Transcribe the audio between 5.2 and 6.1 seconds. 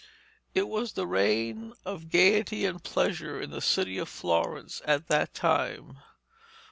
time.